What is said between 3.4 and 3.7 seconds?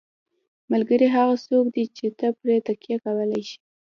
شې.